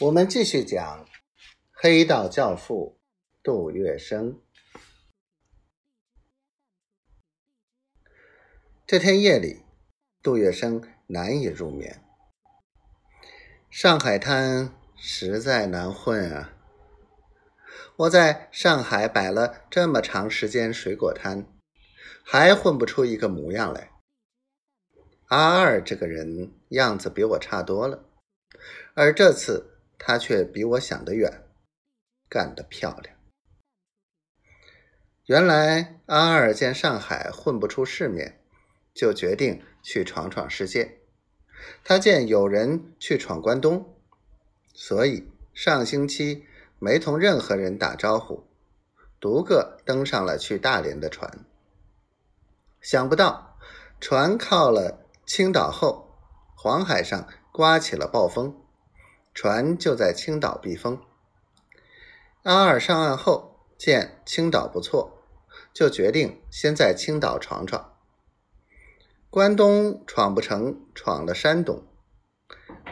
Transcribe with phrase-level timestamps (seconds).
[0.00, 1.08] 我们继续讲
[1.70, 2.98] 黑道教父
[3.44, 4.40] 杜月笙。
[8.84, 9.62] 这天夜里，
[10.20, 12.02] 杜月笙难以入眠。
[13.70, 16.52] 上海滩实在难混啊！
[17.94, 21.46] 我在上海摆了这么长时间水果摊，
[22.24, 23.92] 还混不出一个模样来。
[25.26, 28.04] 阿二这个人样子比我差多了，
[28.94, 29.70] 而这次。
[29.98, 31.44] 他却比我想得远，
[32.28, 33.16] 干得漂亮。
[35.26, 38.40] 原来阿二见上海混不出世面，
[38.92, 40.98] 就决定去闯闯世界。
[41.82, 43.96] 他见有人去闯关东，
[44.74, 46.44] 所以上星期
[46.78, 48.44] 没同任何人打招呼，
[49.18, 51.46] 独个登上了去大连的船。
[52.82, 53.58] 想不到
[53.98, 56.18] 船靠了青岛后，
[56.54, 58.63] 黄海上刮起了暴风。
[59.34, 61.02] 船就在青岛避风。
[62.44, 65.24] 阿二上岸后见青岛不错，
[65.72, 67.98] 就决定先在青岛闯闯。
[69.28, 71.82] 关东闯不成，闯了山东。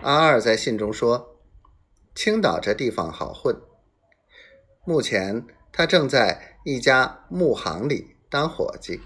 [0.00, 1.38] 阿二在信中说
[2.14, 3.60] ：“青岛这地方好混。”
[4.86, 9.02] 目前他正在一家木行里当伙计。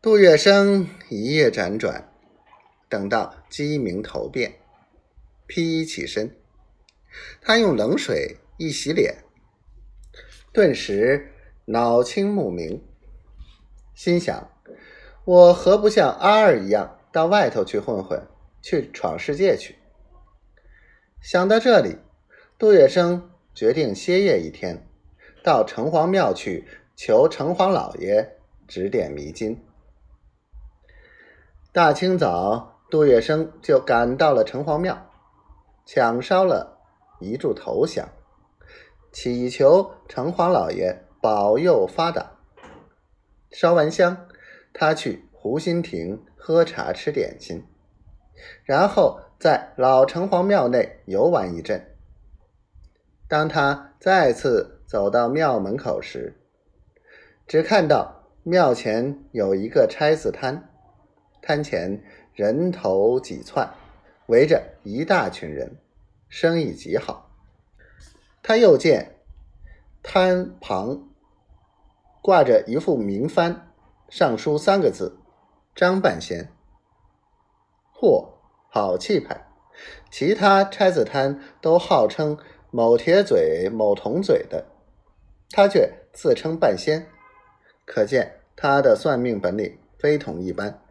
[0.00, 2.10] 杜月笙一夜辗转，
[2.88, 4.61] 等到鸡鸣头遍。
[5.52, 6.34] 披衣起身，
[7.42, 9.16] 他用冷水一洗脸，
[10.50, 11.30] 顿时
[11.66, 12.82] 脑清目明，
[13.94, 14.50] 心想：
[15.26, 18.26] 我何不像阿二一样到外头去混混，
[18.62, 19.76] 去闯世界去？
[21.20, 21.98] 想到这里，
[22.56, 23.20] 杜月笙
[23.54, 24.88] 决定歇业一天，
[25.44, 26.66] 到城隍庙去
[26.96, 29.62] 求城隍老爷指点迷津。
[31.72, 35.10] 大清早，杜月笙就赶到了城隍庙。
[35.84, 36.78] 抢烧了
[37.20, 38.08] 一柱头香，
[39.12, 42.32] 祈求城隍老爷保佑发达。
[43.50, 44.28] 烧完香，
[44.72, 47.64] 他去湖心亭喝茶吃点心，
[48.64, 51.94] 然后在老城隍庙内游玩一阵。
[53.28, 56.34] 当他再次走到庙门口时，
[57.46, 60.70] 只看到庙前有一个差子摊，
[61.42, 63.68] 摊前人头几窜。
[64.32, 65.76] 围着一大群人，
[66.26, 67.30] 生意极好。
[68.42, 69.18] 他又见
[70.02, 71.10] 摊旁
[72.22, 73.60] 挂着一副名幡，
[74.08, 75.18] 上书三个字
[75.76, 76.50] ：“张半仙。”
[77.94, 78.30] 嚯，
[78.70, 79.48] 好气派！
[80.10, 82.38] 其他差子摊都号称
[82.70, 84.64] 某铁嘴、某铜嘴的，
[85.50, 87.06] 他却自称半仙，
[87.84, 90.81] 可见他的算命本领非同一般。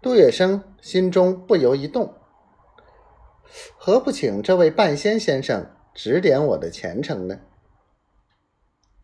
[0.00, 2.14] 杜月笙心中不由一动，
[3.76, 7.40] 何不请这位半仙先生指点我的前程呢？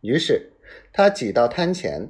[0.01, 0.53] 于是
[0.93, 2.09] 他挤到摊前，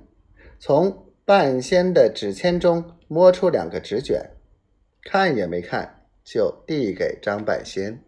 [0.59, 4.31] 从半仙的纸签中摸出两个纸卷，
[5.03, 8.03] 看也没看，就递给张半仙。